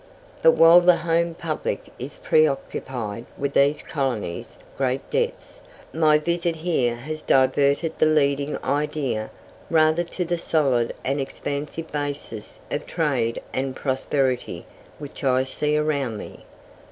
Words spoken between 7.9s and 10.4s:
the leading idea rather to the